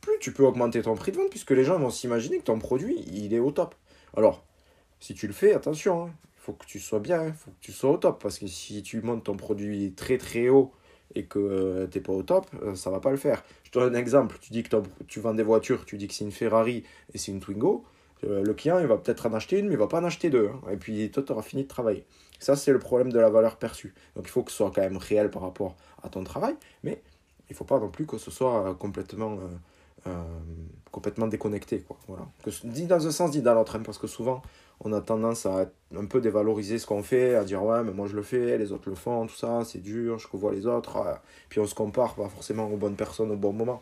plus 0.00 0.18
tu 0.20 0.32
peux 0.32 0.44
augmenter 0.44 0.82
ton 0.82 0.94
prix 0.94 1.12
de 1.12 1.16
vente 1.16 1.30
puisque 1.30 1.50
les 1.50 1.64
gens 1.64 1.78
vont 1.78 1.90
s'imaginer 1.90 2.38
que 2.38 2.44
ton 2.44 2.58
produit, 2.58 3.04
il 3.12 3.34
est 3.34 3.38
au 3.38 3.50
top. 3.50 3.74
Alors, 4.16 4.45
si 5.06 5.14
tu 5.14 5.28
le 5.28 5.32
fais, 5.32 5.54
attention, 5.54 6.06
hein, 6.06 6.10
il 6.36 6.40
faut 6.40 6.52
que 6.52 6.66
tu 6.66 6.80
sois 6.80 6.98
bien, 6.98 7.26
il 7.26 7.32
faut 7.32 7.52
que 7.52 7.60
tu 7.60 7.70
sois 7.70 7.90
au 7.90 7.96
top 7.96 8.20
parce 8.20 8.40
que 8.40 8.48
si 8.48 8.82
tu 8.82 9.00
montes 9.02 9.22
ton 9.22 9.36
produit 9.36 9.92
très 9.92 10.18
très 10.18 10.48
haut 10.48 10.72
et 11.14 11.26
que 11.26 11.38
euh, 11.38 11.86
tu 11.86 11.98
n'es 11.98 12.02
pas 12.02 12.12
au 12.12 12.24
top, 12.24 12.46
euh, 12.64 12.74
ça 12.74 12.90
va 12.90 12.98
pas 12.98 13.12
le 13.12 13.16
faire. 13.16 13.44
Je 13.62 13.70
te 13.70 13.78
donne 13.78 13.94
un 13.94 13.98
exemple, 13.98 14.36
tu 14.40 14.50
dis 14.50 14.64
que 14.64 14.76
tu 15.06 15.20
vends 15.20 15.32
des 15.32 15.44
voitures, 15.44 15.84
tu 15.84 15.96
dis 15.96 16.08
que 16.08 16.14
c'est 16.14 16.24
une 16.24 16.32
Ferrari 16.32 16.82
et 17.14 17.18
c'est 17.18 17.30
une 17.30 17.38
Twingo, 17.38 17.84
euh, 18.24 18.42
le 18.42 18.52
client 18.52 18.80
il 18.80 18.88
va 18.88 18.96
peut-être 18.98 19.26
en 19.26 19.34
acheter 19.34 19.60
une 19.60 19.68
mais 19.68 19.74
il 19.74 19.78
va 19.78 19.86
pas 19.86 20.00
en 20.00 20.04
acheter 20.04 20.28
deux. 20.28 20.48
Hein. 20.48 20.72
et 20.72 20.76
puis 20.76 21.08
toi 21.12 21.22
tu 21.22 21.30
auras 21.30 21.42
fini 21.42 21.62
de 21.62 21.68
travailler. 21.68 22.04
Ça 22.40 22.56
c'est 22.56 22.72
le 22.72 22.80
problème 22.80 23.12
de 23.12 23.20
la 23.20 23.30
valeur 23.30 23.58
perçue. 23.58 23.94
Donc 24.16 24.26
il 24.26 24.30
faut 24.30 24.42
que 24.42 24.50
ce 24.50 24.56
soit 24.56 24.72
quand 24.74 24.82
même 24.82 24.96
réel 24.96 25.30
par 25.30 25.42
rapport 25.42 25.76
à 26.02 26.08
ton 26.08 26.24
travail, 26.24 26.56
mais 26.82 27.00
il 27.48 27.54
faut 27.54 27.64
pas 27.64 27.78
non 27.78 27.90
plus 27.90 28.06
que 28.06 28.18
ce 28.18 28.32
soit 28.32 28.74
complètement 28.74 29.38
euh, 30.06 30.22
complètement 30.92 31.26
déconnecté. 31.26 31.80
Quoi. 31.80 31.98
Voilà. 32.08 32.26
Que, 32.42 32.50
dit 32.64 32.86
dans 32.86 33.06
un 33.06 33.10
sens, 33.10 33.30
dit 33.30 33.42
dans 33.42 33.52
l'autre, 33.52 33.76
hein, 33.76 33.82
parce 33.84 33.98
que 33.98 34.06
souvent, 34.06 34.40
on 34.80 34.92
a 34.92 35.00
tendance 35.00 35.46
à 35.46 35.70
un 35.94 36.04
peu 36.06 36.20
dévaloriser 36.20 36.78
ce 36.78 36.86
qu'on 36.86 37.02
fait, 37.02 37.34
à 37.34 37.44
dire 37.44 37.62
ouais, 37.64 37.82
mais 37.82 37.92
moi 37.92 38.06
je 38.06 38.16
le 38.16 38.22
fais, 38.22 38.58
les 38.58 38.72
autres 38.72 38.88
le 38.88 38.94
font, 38.96 39.26
tout 39.26 39.34
ça, 39.36 39.62
c'est 39.64 39.78
dur, 39.80 40.18
je 40.18 40.28
vois 40.36 40.52
les 40.52 40.66
autres. 40.66 40.98
Puis 41.48 41.60
on 41.60 41.66
se 41.66 41.74
compare 41.74 42.14
pas 42.14 42.28
forcément 42.28 42.66
aux 42.66 42.76
bonnes 42.76 42.96
personnes 42.96 43.30
au 43.30 43.36
bon 43.36 43.52
moment. 43.52 43.80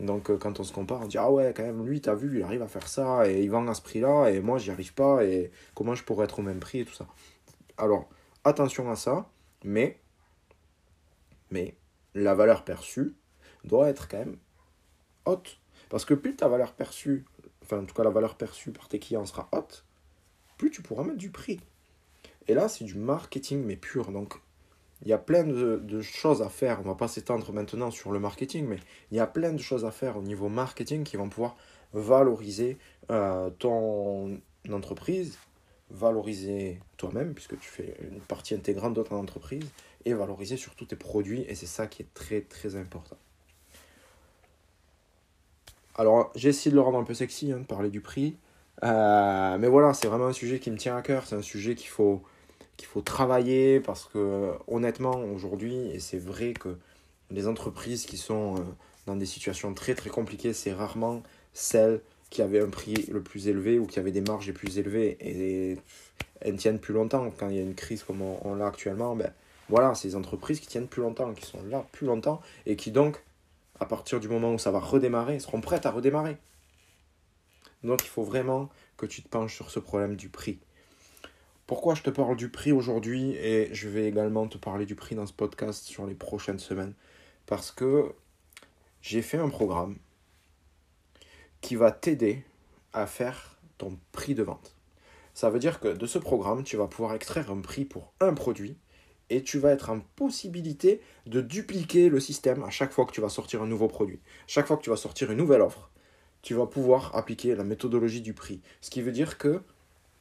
Donc 0.00 0.30
euh, 0.30 0.36
quand 0.36 0.58
on 0.60 0.64
se 0.64 0.72
compare, 0.72 1.02
on 1.02 1.06
dit 1.06 1.18
ah 1.18 1.30
ouais, 1.30 1.52
quand 1.56 1.62
même, 1.62 1.86
lui, 1.86 2.00
t'as 2.00 2.14
vu, 2.14 2.38
il 2.38 2.42
arrive 2.42 2.62
à 2.62 2.68
faire 2.68 2.88
ça, 2.88 3.28
et 3.28 3.42
il 3.42 3.50
vend 3.50 3.66
à 3.68 3.74
ce 3.74 3.82
prix-là, 3.82 4.28
et 4.30 4.40
moi 4.40 4.58
j'y 4.58 4.70
arrive 4.70 4.94
pas, 4.94 5.24
et 5.24 5.50
comment 5.74 5.94
je 5.94 6.04
pourrais 6.04 6.24
être 6.24 6.40
au 6.40 6.42
même 6.42 6.60
prix, 6.60 6.80
et 6.80 6.84
tout 6.84 6.94
ça. 6.94 7.06
Alors, 7.78 8.08
attention 8.44 8.90
à 8.90 8.96
ça, 8.96 9.28
mais, 9.64 9.98
mais 11.50 11.76
la 12.14 12.34
valeur 12.34 12.64
perçue 12.64 13.14
doit 13.64 13.88
être 13.88 14.08
quand 14.08 14.18
même 14.18 14.36
haute. 15.26 15.58
Parce 15.88 16.04
que 16.04 16.14
plus 16.14 16.36
ta 16.36 16.48
valeur 16.48 16.72
perçue, 16.72 17.24
enfin 17.62 17.80
en 17.80 17.84
tout 17.84 17.94
cas 17.94 18.04
la 18.04 18.10
valeur 18.10 18.36
perçue 18.36 18.72
par 18.72 18.88
tes 18.88 18.98
clients 18.98 19.26
sera 19.26 19.48
haute, 19.52 19.84
tu 20.70 20.82
pourras 20.82 21.04
mettre 21.04 21.18
du 21.18 21.30
prix. 21.30 21.60
Et 22.48 22.54
là, 22.54 22.68
c'est 22.68 22.84
du 22.84 22.94
marketing, 22.94 23.64
mais 23.64 23.76
pur. 23.76 24.12
Donc, 24.12 24.34
il 25.02 25.08
y 25.08 25.12
a 25.12 25.18
plein 25.18 25.44
de, 25.44 26.00
choses 26.00 26.42
à 26.42 26.48
faire. 26.48 26.80
On 26.80 26.88
va 26.88 26.94
pas 26.94 27.08
s'étendre 27.08 27.52
maintenant 27.52 27.90
sur 27.90 28.12
le 28.12 28.18
marketing, 28.18 28.66
mais 28.66 28.78
il 29.10 29.16
y 29.16 29.20
a 29.20 29.26
plein 29.26 29.52
de 29.52 29.58
choses 29.58 29.84
à 29.84 29.90
faire 29.90 30.16
au 30.16 30.22
niveau 30.22 30.48
marketing 30.48 31.04
qui 31.04 31.16
vont 31.16 31.28
pouvoir 31.28 31.56
valoriser 31.92 32.78
euh, 33.10 33.50
ton 33.50 34.40
entreprise, 34.70 35.38
valoriser 35.90 36.80
toi-même, 36.96 37.34
puisque 37.34 37.58
tu 37.58 37.68
fais 37.68 37.96
une 38.10 38.20
partie 38.20 38.54
intégrante 38.54 38.94
de 38.94 39.02
ton 39.02 39.16
entreprise, 39.16 39.64
et 40.04 40.12
valoriser 40.12 40.56
surtout 40.56 40.84
tes 40.84 40.96
produits. 40.96 41.44
Et 41.48 41.54
c'est 41.54 41.66
ça 41.66 41.86
qui 41.86 42.02
est 42.02 42.14
très, 42.14 42.42
très 42.42 42.76
important. 42.76 43.16
Alors, 45.96 46.32
j'ai 46.34 46.48
essayé 46.48 46.70
de 46.70 46.76
le 46.76 46.82
rendre 46.82 46.98
un 46.98 47.04
peu 47.04 47.14
sexy, 47.14 47.52
hein, 47.52 47.60
de 47.60 47.64
parler 47.64 47.90
du 47.90 48.00
prix. 48.00 48.36
Euh, 48.82 49.58
mais 49.58 49.68
voilà, 49.68 49.94
c'est 49.94 50.08
vraiment 50.08 50.26
un 50.26 50.32
sujet 50.32 50.58
qui 50.58 50.70
me 50.70 50.76
tient 50.76 50.96
à 50.96 51.02
cœur. 51.02 51.26
C'est 51.26 51.36
un 51.36 51.42
sujet 51.42 51.74
qu'il 51.74 51.88
faut, 51.88 52.22
qu'il 52.76 52.86
faut 52.86 53.00
travailler 53.00 53.80
parce 53.80 54.04
que, 54.06 54.52
honnêtement, 54.68 55.16
aujourd'hui, 55.34 55.76
et 55.92 56.00
c'est 56.00 56.18
vrai 56.18 56.54
que 56.54 56.76
les 57.30 57.46
entreprises 57.46 58.06
qui 58.06 58.16
sont 58.16 58.56
euh, 58.56 58.60
dans 59.06 59.16
des 59.16 59.26
situations 59.26 59.74
très 59.74 59.94
très 59.94 60.10
compliquées, 60.10 60.52
c'est 60.52 60.72
rarement 60.72 61.22
celles 61.52 62.00
qui 62.30 62.42
avaient 62.42 62.60
un 62.60 62.68
prix 62.68 62.94
le 63.10 63.22
plus 63.22 63.48
élevé 63.48 63.78
ou 63.78 63.86
qui 63.86 63.98
avaient 63.98 64.12
des 64.12 64.20
marges 64.20 64.46
les 64.46 64.52
plus 64.52 64.78
élevées 64.78 65.16
et 65.20 65.78
elles 66.40 66.56
tiennent 66.56 66.80
plus 66.80 66.94
longtemps. 66.94 67.30
Quand 67.38 67.48
il 67.48 67.56
y 67.56 67.58
a 67.58 67.62
une 67.62 67.74
crise 67.74 68.02
comme 68.02 68.22
on, 68.22 68.54
l'a 68.54 68.66
actuellement, 68.66 69.14
ben 69.14 69.32
voilà, 69.68 69.94
c'est 69.94 70.08
les 70.08 70.16
entreprises 70.16 70.60
qui 70.60 70.66
tiennent 70.66 70.88
plus 70.88 71.02
longtemps, 71.02 71.32
qui 71.32 71.46
sont 71.46 71.62
là 71.70 71.86
plus 71.92 72.06
longtemps 72.06 72.40
et 72.66 72.76
qui 72.76 72.90
donc 72.90 73.22
à 73.80 73.86
partir 73.86 74.20
du 74.20 74.28
moment 74.28 74.52
où 74.52 74.58
ça 74.58 74.70
va 74.70 74.80
redémarrer, 74.80 75.38
seront 75.38 75.60
prêtes 75.60 75.86
à 75.86 75.90
redémarrer. 75.90 76.36
Donc 77.84 78.02
il 78.02 78.08
faut 78.08 78.24
vraiment 78.24 78.70
que 78.96 79.06
tu 79.06 79.22
te 79.22 79.28
penches 79.28 79.54
sur 79.54 79.70
ce 79.70 79.78
problème 79.78 80.16
du 80.16 80.28
prix. 80.28 80.58
Pourquoi 81.66 81.94
je 81.94 82.02
te 82.02 82.10
parle 82.10 82.36
du 82.36 82.48
prix 82.48 82.72
aujourd'hui 82.72 83.32
et 83.32 83.72
je 83.72 83.88
vais 83.88 84.06
également 84.06 84.46
te 84.48 84.58
parler 84.58 84.86
du 84.86 84.94
prix 84.94 85.14
dans 85.14 85.26
ce 85.26 85.32
podcast 85.32 85.84
sur 85.84 86.06
les 86.06 86.14
prochaines 86.14 86.58
semaines? 86.58 86.94
Parce 87.46 87.70
que 87.70 88.12
j'ai 89.02 89.22
fait 89.22 89.38
un 89.38 89.48
programme 89.48 89.96
qui 91.60 91.76
va 91.76 91.90
t'aider 91.90 92.42
à 92.92 93.06
faire 93.06 93.58
ton 93.78 93.98
prix 94.12 94.34
de 94.34 94.42
vente. 94.42 94.74
Ça 95.34 95.50
veut 95.50 95.58
dire 95.58 95.80
que 95.80 95.88
de 95.88 96.06
ce 96.06 96.18
programme, 96.18 96.64
tu 96.64 96.76
vas 96.76 96.86
pouvoir 96.86 97.14
extraire 97.14 97.50
un 97.50 97.60
prix 97.60 97.84
pour 97.84 98.12
un 98.20 98.34
produit 98.34 98.76
et 99.30 99.42
tu 99.42 99.58
vas 99.58 99.70
être 99.70 99.90
en 99.90 100.00
possibilité 100.00 101.00
de 101.26 101.40
dupliquer 101.40 102.08
le 102.08 102.20
système 102.20 102.62
à 102.62 102.70
chaque 102.70 102.92
fois 102.92 103.04
que 103.04 103.12
tu 103.12 103.20
vas 103.20 103.30
sortir 103.30 103.62
un 103.62 103.66
nouveau 103.66 103.88
produit. 103.88 104.20
Chaque 104.46 104.66
fois 104.66 104.76
que 104.76 104.82
tu 104.82 104.90
vas 104.90 104.96
sortir 104.96 105.30
une 105.30 105.38
nouvelle 105.38 105.62
offre, 105.62 105.90
tu 106.44 106.52
vas 106.52 106.66
pouvoir 106.66 107.16
appliquer 107.16 107.54
la 107.54 107.64
méthodologie 107.64 108.20
du 108.20 108.34
prix. 108.34 108.60
Ce 108.82 108.90
qui 108.90 109.00
veut 109.00 109.12
dire 109.12 109.38
que 109.38 109.62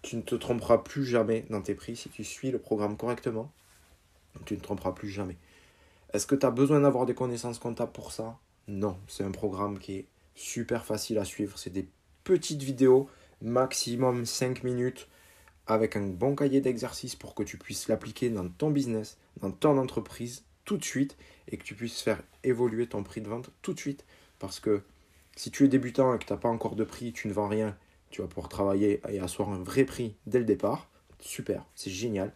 tu 0.02 0.16
ne 0.16 0.22
te 0.22 0.36
tromperas 0.36 0.78
plus 0.78 1.06
jamais 1.06 1.46
dans 1.50 1.62
tes 1.62 1.76
prix 1.76 1.98
si 1.98 2.08
tu 2.08 2.24
suis 2.24 2.50
le 2.50 2.60
programme 2.60 2.96
correctement. 2.96 3.52
Tu 4.46 4.54
ne 4.54 4.60
te 4.60 4.64
tromperas 4.64 4.94
plus 4.94 5.10
jamais. 5.10 5.36
Est-ce 6.14 6.26
que 6.26 6.36
tu 6.36 6.46
as 6.46 6.50
besoin 6.50 6.80
d'avoir 6.80 7.06
des 7.06 7.14
connaissances 7.14 7.60
comptables 7.60 7.92
pour 7.92 8.14
ça? 8.14 8.40
Non, 8.70 8.98
c'est 9.10 9.26
un 9.26 9.32
programme 9.32 9.80
qui 9.80 9.96
est 9.96 10.06
super 10.34 10.86
facile 10.86 11.18
à 11.18 11.26
suivre. 11.26 11.58
C'est 11.60 11.72
des 11.72 11.90
petites 12.24 12.64
vidéos, 12.64 13.10
maximum 13.42 14.26
5 14.26 14.64
minutes 14.64 15.10
avec 15.68 15.98
un 15.98 16.08
bon 16.08 16.38
cahier 16.38 16.62
d'exercice 16.62 17.18
pour 17.18 17.36
que 17.36 17.44
tu 17.44 17.58
puisses 17.58 17.90
l'appliquer 17.90 18.30
dans 18.30 18.48
ton 18.48 18.72
business, 18.72 19.18
dans 19.42 19.52
ton 19.52 19.78
entreprise 19.78 20.46
tout 20.64 20.78
de 20.78 20.86
suite 20.86 21.18
et 21.50 21.58
que 21.58 21.66
tu 21.66 21.76
puisses 21.76 22.00
faire 22.00 22.24
évoluer 22.46 22.88
ton 22.88 23.04
prix 23.04 23.20
de 23.20 23.28
vente 23.28 23.50
tout 23.62 23.74
de 23.74 23.80
suite. 23.80 24.06
Parce 24.40 24.62
que 24.62 24.84
si 25.36 25.52
tu 25.52 25.66
es 25.66 25.68
débutant 25.68 26.14
et 26.14 26.20
que 26.20 26.26
tu 26.26 26.34
n'as 26.34 26.40
pas 26.40 26.50
encore 26.50 26.76
de 26.76 26.84
prix, 26.84 27.14
tu 27.14 27.28
ne 27.28 27.34
vends 27.34 27.48
rien, 27.48 27.76
tu 28.10 28.22
vas 28.22 28.28
pouvoir 28.28 28.50
travailler 28.50 29.02
et 29.10 29.20
asseoir 29.20 29.50
un 29.50 29.64
vrai 29.64 29.86
prix 29.86 30.16
dès 30.28 30.40
le 30.40 30.46
départ. 30.46 30.90
Super, 31.20 31.66
c'est 31.76 31.92
génial. 31.92 32.34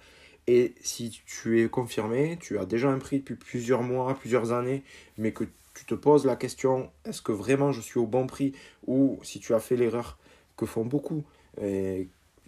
Et 0.48 0.76
si 0.82 1.22
tu 1.26 1.62
es 1.62 1.70
confirmé, 1.70 2.38
tu 2.40 2.58
as 2.58 2.66
déjà 2.66 2.90
un 2.90 3.00
prix 3.00 3.20
depuis 3.20 3.36
plusieurs 3.36 3.84
mois, 3.84 4.16
plusieurs 4.16 4.54
années, 4.54 4.84
mais 5.18 5.34
que 5.34 5.44
tu 5.74 5.86
te 5.86 5.94
poses 5.94 6.26
la 6.26 6.36
question, 6.36 6.90
est-ce 7.06 7.22
que 7.22 7.32
vraiment 7.32 7.72
je 7.72 7.82
suis 7.82 8.00
au 8.00 8.08
bon 8.08 8.26
prix 8.28 8.54
Ou 8.88 9.20
si 9.24 9.40
tu 9.40 9.54
as 9.54 9.60
fait 9.60 9.76
l'erreur 9.76 10.18
que 10.56 10.66
font 10.66 10.86
beaucoup, 10.86 11.24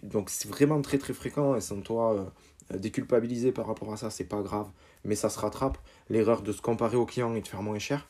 donc 0.02 0.30
c'est 0.30 0.48
vraiment 0.48 0.80
très 0.80 0.98
très 0.98 1.12
fréquent 1.12 1.54
et 1.54 1.60
sans 1.60 1.80
toi 1.80 2.32
euh, 2.72 2.78
déculpabiliser 2.78 3.52
par 3.52 3.66
rapport 3.66 3.92
à 3.92 3.96
ça, 3.96 4.10
c'est 4.10 4.24
pas 4.24 4.42
grave, 4.42 4.68
mais 5.04 5.14
ça 5.14 5.28
se 5.28 5.38
rattrape. 5.38 5.78
L'erreur 6.08 6.42
de 6.42 6.52
se 6.52 6.62
comparer 6.62 6.96
au 6.96 7.06
client 7.06 7.34
et 7.34 7.40
de 7.40 7.48
faire 7.48 7.62
moins 7.62 7.78
cher, 7.78 8.08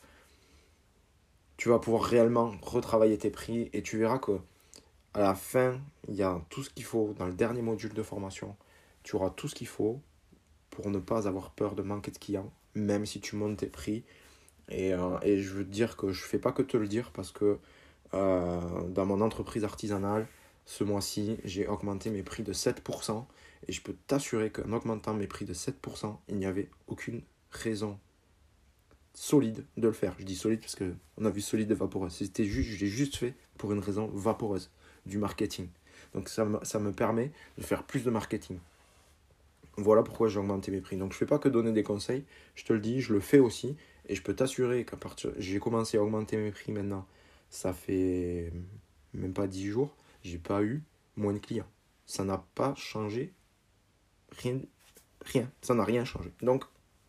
tu 1.61 1.69
vas 1.69 1.77
pouvoir 1.77 2.01
réellement 2.01 2.55
retravailler 2.63 3.19
tes 3.19 3.29
prix 3.29 3.69
et 3.71 3.83
tu 3.83 3.99
verras 3.99 4.17
que 4.17 4.31
à 5.13 5.19
la 5.21 5.35
fin, 5.35 5.79
il 6.07 6.15
y 6.15 6.23
a 6.23 6.41
tout 6.49 6.63
ce 6.63 6.71
qu'il 6.71 6.83
faut 6.83 7.13
dans 7.19 7.27
le 7.27 7.33
dernier 7.33 7.61
module 7.61 7.93
de 7.93 8.01
formation. 8.01 8.55
Tu 9.03 9.15
auras 9.15 9.29
tout 9.29 9.47
ce 9.47 9.53
qu'il 9.53 9.67
faut 9.67 10.01
pour 10.71 10.89
ne 10.89 10.97
pas 10.97 11.27
avoir 11.27 11.51
peur 11.51 11.75
de 11.75 11.83
manquer 11.83 12.09
de 12.09 12.17
clients, 12.17 12.51
même 12.73 13.05
si 13.05 13.21
tu 13.21 13.35
montes 13.35 13.57
tes 13.57 13.67
prix. 13.67 14.03
Et, 14.69 14.91
euh, 14.91 15.19
je 15.23 15.53
veux 15.53 15.63
te 15.63 15.69
dire 15.69 15.97
que 15.97 16.11
je 16.11 16.23
ne 16.23 16.27
fais 16.29 16.39
pas 16.39 16.51
que 16.51 16.63
te 16.63 16.77
le 16.77 16.87
dire 16.87 17.11
parce 17.11 17.31
que 17.31 17.59
euh, 18.15 18.87
dans 18.87 19.05
mon 19.05 19.21
entreprise 19.21 19.63
artisanale, 19.63 20.25
ce 20.65 20.83
mois-ci, 20.83 21.37
j'ai 21.43 21.67
augmenté 21.67 22.09
mes 22.09 22.23
prix 22.23 22.41
de 22.41 22.53
7%. 22.53 23.23
Et 23.67 23.71
je 23.71 23.83
peux 23.83 23.93
t'assurer 24.07 24.49
qu'en 24.49 24.71
augmentant 24.71 25.13
mes 25.13 25.27
prix 25.27 25.45
de 25.45 25.53
7%, 25.53 26.17
il 26.27 26.37
n'y 26.37 26.47
avait 26.47 26.71
aucune 26.87 27.21
raison 27.51 27.99
solide 29.13 29.65
de 29.77 29.87
le 29.87 29.93
faire. 29.93 30.15
Je 30.19 30.25
dis 30.25 30.35
solide 30.35 30.59
parce 30.59 30.75
qu'on 30.75 31.25
a 31.25 31.29
vu 31.29 31.41
solide 31.41 31.71
et 31.71 31.75
vaporeuse. 31.75 32.13
C'était 32.13 32.45
juste, 32.45 32.69
je 32.69 32.79
l'ai 32.79 32.89
juste 32.89 33.15
fait 33.15 33.35
pour 33.57 33.71
une 33.71 33.79
raison 33.79 34.07
vaporeuse, 34.07 34.71
du 35.05 35.17
marketing. 35.17 35.67
Donc 36.13 36.29
ça 36.29 36.45
me, 36.45 36.63
ça 36.63 36.79
me 36.79 36.91
permet 36.91 37.31
de 37.57 37.63
faire 37.63 37.83
plus 37.83 38.03
de 38.03 38.09
marketing. 38.09 38.57
Voilà 39.77 40.03
pourquoi 40.03 40.27
j'ai 40.27 40.39
augmenté 40.39 40.71
mes 40.71 40.81
prix. 40.81 40.97
Donc 40.97 41.11
je 41.11 41.15
ne 41.15 41.19
fais 41.19 41.25
pas 41.25 41.39
que 41.39 41.49
donner 41.49 41.71
des 41.71 41.83
conseils, 41.83 42.25
je 42.55 42.65
te 42.65 42.73
le 42.73 42.79
dis, 42.79 43.01
je 43.01 43.13
le 43.13 43.19
fais 43.19 43.39
aussi. 43.39 43.77
Et 44.07 44.15
je 44.15 44.21
peux 44.23 44.33
t'assurer 44.35 44.83
qu'à 44.83 44.97
partir... 44.97 45.31
J'ai 45.37 45.59
commencé 45.59 45.97
à 45.97 46.03
augmenter 46.03 46.35
mes 46.35 46.51
prix 46.51 46.71
maintenant. 46.71 47.05
Ça 47.49 47.71
fait 47.71 48.51
même 49.13 49.33
pas 49.33 49.47
10 49.47 49.67
jours 49.67 49.95
j'ai 50.23 50.37
pas 50.37 50.61
eu 50.63 50.83
moins 51.15 51.33
de 51.33 51.39
clients. 51.39 51.69
Ça 52.05 52.23
n'a 52.23 52.43
pas 52.55 52.75
changé 52.75 53.33
rien. 54.31 54.59
Rien. 55.21 55.51
Ça 55.61 55.73
n'a 55.73 55.83
rien 55.83 56.05
changé. 56.05 56.31
Donc, 56.41 56.63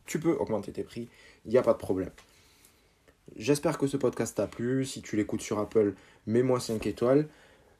tu 0.06 0.18
peux 0.18 0.32
augmenter 0.32 0.72
tes 0.72 0.82
prix, 0.82 1.08
il 1.44 1.50
n'y 1.50 1.58
a 1.58 1.62
pas 1.62 1.72
de 1.72 1.78
problème. 1.78 2.10
J'espère 3.36 3.78
que 3.78 3.86
ce 3.86 3.96
podcast 3.96 4.36
t'a 4.36 4.46
plu. 4.46 4.84
Si 4.84 5.02
tu 5.02 5.16
l'écoutes 5.16 5.40
sur 5.40 5.58
Apple, 5.58 5.94
mets-moi 6.26 6.60
5 6.60 6.86
étoiles. 6.86 7.28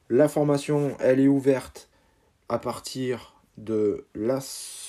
La 0.09 0.28
formation, 0.28 0.97
elle 1.00 1.21
est 1.21 1.28
ouverte 1.28 1.88
à 2.49 2.59
partir 2.59 3.35
de 3.59 4.07
la, 4.14 4.40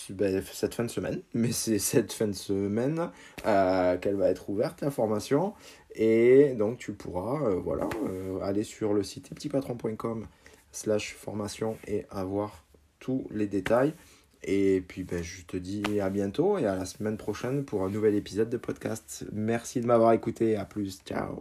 ben, 0.09 0.43
cette 0.51 0.75
fin 0.75 0.83
de 0.83 0.89
semaine. 0.89 1.21
Mais 1.33 1.51
c'est 1.51 1.79
cette 1.79 2.13
fin 2.13 2.27
de 2.27 2.33
semaine 2.33 3.09
euh, 3.45 3.97
qu'elle 3.97 4.15
va 4.15 4.29
être 4.29 4.49
ouverte, 4.49 4.81
la 4.81 4.91
formation. 4.91 5.53
Et 5.95 6.53
donc 6.55 6.77
tu 6.79 6.93
pourras 6.93 7.43
euh, 7.43 7.55
voilà, 7.55 7.87
euh, 8.05 8.39
aller 8.41 8.63
sur 8.63 8.93
le 8.93 9.03
site 9.03 9.29
petitpatron.com 9.29 10.25
slash 10.71 11.13
formation 11.13 11.77
et 11.87 12.05
avoir 12.09 12.63
tous 12.99 13.27
les 13.31 13.47
détails. 13.47 13.93
Et 14.43 14.83
puis 14.87 15.03
ben, 15.03 15.23
je 15.23 15.43
te 15.43 15.57
dis 15.57 15.99
à 16.01 16.09
bientôt 16.09 16.57
et 16.57 16.65
à 16.65 16.75
la 16.75 16.85
semaine 16.85 17.17
prochaine 17.17 17.65
pour 17.65 17.83
un 17.83 17.89
nouvel 17.89 18.15
épisode 18.15 18.49
de 18.49 18.57
podcast. 18.57 19.25
Merci 19.31 19.81
de 19.81 19.87
m'avoir 19.87 20.13
écouté. 20.13 20.55
À 20.55 20.65
plus. 20.65 20.99
Ciao. 21.05 21.39